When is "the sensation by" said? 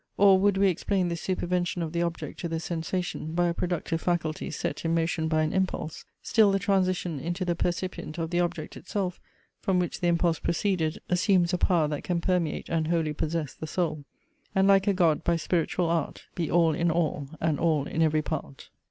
2.47-3.49